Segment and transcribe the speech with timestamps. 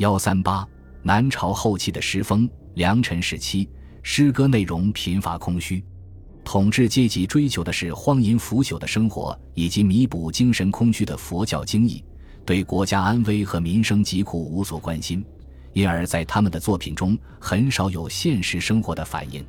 [0.00, 0.66] 幺三八，
[1.02, 3.68] 南朝后期的诗风，良辰时期
[4.02, 5.84] 诗歌内容贫乏空虚，
[6.42, 12.02] 统治阶级追求的是荒淫腐朽的生活以及弥补精神空虚的佛教经义，
[12.46, 15.22] 对国家安危和民生疾苦无所关心，
[15.74, 19.44] 因而，在他们的作品中很少有现实生活的反映。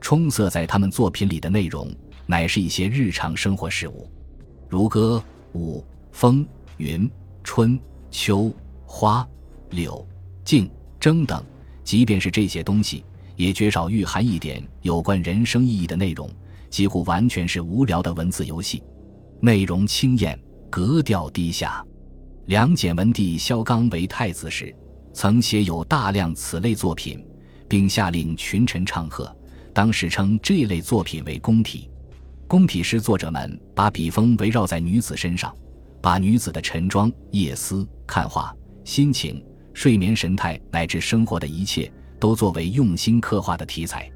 [0.00, 1.92] 充塞在他们作品里的内容，
[2.26, 4.08] 乃是一些日常生活事物，
[4.68, 5.20] 如歌、
[5.54, 6.46] 舞、风、
[6.76, 7.10] 云、
[7.42, 7.76] 春、
[8.08, 8.54] 秋、
[8.86, 9.28] 花、
[9.70, 10.06] 柳、
[10.44, 11.44] 镜、征等。
[11.82, 13.04] 即便是这些东西，
[13.36, 16.30] 也绝少蕴含一点有关人生意义的内容，
[16.68, 18.82] 几乎完全是无聊的文字游戏，
[19.40, 21.84] 内容轻艳，格调低下。
[22.46, 24.74] 梁简文帝萧纲为太子时，
[25.12, 27.24] 曾写有大量此类作品，
[27.68, 29.34] 并下令群臣唱和。
[29.72, 31.88] 当时称这类作品为宫体，
[32.46, 35.52] 宫体诗作者们把笔锋围绕在女子身上，
[36.00, 44.10] 把女子的晨妆、夜思、看画、心情、睡眠神态乃至生活的一切，都作为用心刻画的题材。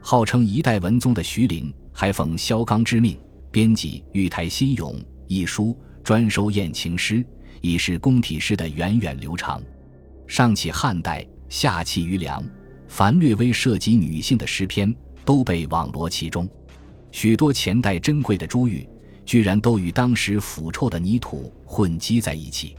[0.00, 3.18] 号称一代文宗的徐陵，还奉萧纲之命
[3.50, 4.94] 编辑《玉台新咏》
[5.28, 7.24] 一书，专收艳情诗，
[7.60, 9.62] 以示宫体诗的源远流长。
[10.26, 12.42] 上起汉代，下起于梁。
[12.88, 14.94] 凡略微涉及女性的诗篇，
[15.24, 16.48] 都被网罗其中。
[17.10, 18.88] 许多前代珍贵的珠玉，
[19.24, 22.76] 居然都与当时腐臭的泥土混积在一起。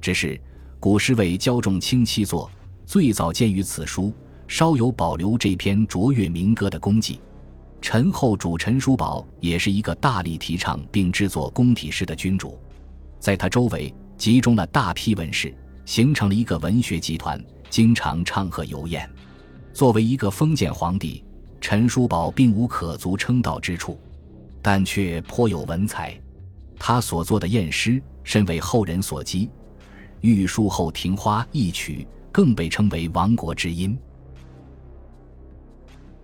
[0.00, 0.40] 只是
[0.80, 2.48] 古诗为焦仲卿七作，
[2.86, 4.12] 最早见于此书，
[4.46, 7.20] 稍有保留这篇卓越民歌的功绩。
[7.80, 12.56] 陈后主陈叔宝也是一个大力提倡并制作宫体诗的君主，
[13.18, 15.52] 在他周围集中了大批文士，
[15.84, 19.08] 形成了一个文学集团，经常唱和游宴。
[19.72, 21.24] 作为一个封建皇帝，
[21.60, 23.98] 陈叔宝并无可足称道之处，
[24.62, 26.16] 但却颇有文采。
[26.78, 29.46] 他所作的宴诗深为后人所讥，
[30.20, 33.96] 《玉树后庭花》一曲更被称为亡国之音。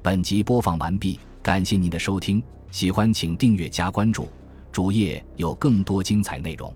[0.03, 4.29] 本集播放完毕，感谢您的收听，喜欢请订阅加关注，
[4.71, 6.73] 主页有更多精彩内容。